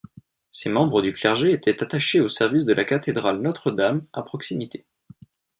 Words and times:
Ces 0.51 0.69
membres 0.71 1.03
du 1.03 1.13
clergé 1.13 1.51
étaient 1.53 1.83
attachés 1.83 2.21
au 2.21 2.27
service 2.27 2.65
de 2.65 2.73
la 2.73 2.85
cathédrale 2.85 3.39
Notre-Dame 3.39 4.03
à 4.13 4.23
proximité. 4.23 4.87